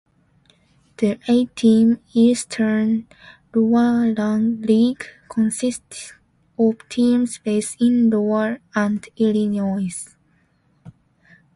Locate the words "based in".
7.37-8.11